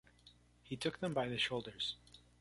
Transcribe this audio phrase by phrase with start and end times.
[0.63, 1.95] He took them by the shoulders.